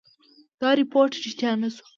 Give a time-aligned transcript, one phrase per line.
[0.61, 1.83] دا رپوټ ریشتیا نه شو.